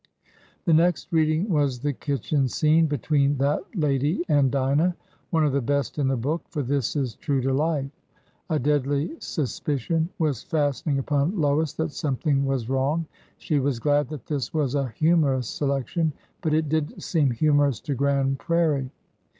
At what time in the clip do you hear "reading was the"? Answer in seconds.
1.13-1.93